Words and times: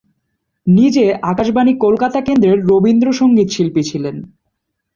নিজে 0.67 1.03
আকাশবাণী 1.23 1.73
কলকাতা 1.77 2.19
কেন্দ্রের 2.21 2.57
রবীন্দ্রসঙ্গীত 2.65 3.49
শিল্পী 3.49 3.81
ছিলেন। 3.83 4.15